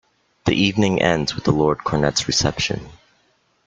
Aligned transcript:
The 0.47 0.55
evening 0.55 0.99
ends 0.99 1.35
with 1.35 1.43
the 1.43 1.51
Lord 1.51 1.83
Cornet's 1.83 2.27
Reception. 2.27 2.89